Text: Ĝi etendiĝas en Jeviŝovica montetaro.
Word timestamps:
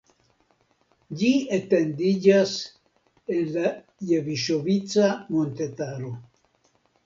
Ĝi 1.19 1.29
etendiĝas 1.57 2.55
en 3.37 3.53
Jeviŝovica 4.15 5.15
montetaro. 5.37 6.15